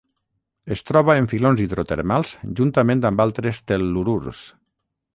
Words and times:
Es 0.75 0.81
troba 0.89 1.15
en 1.25 1.27
filons 1.33 1.61
hidrotermals 1.65 2.33
juntament 2.63 3.07
amb 3.13 3.25
altres 3.29 3.63
tel·lururs. 3.73 4.45